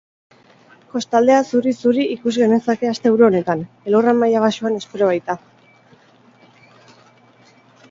Kostaldea 0.93 1.41
zuri-zuri 1.49 2.05
ikus 2.13 2.33
genezake 2.37 2.89
asteburu 2.93 3.29
honetan, 3.29 3.63
elurra 3.91 4.15
maila 4.23 4.43
baxuan 4.47 4.81
espero 4.81 5.13
baita. 5.13 5.39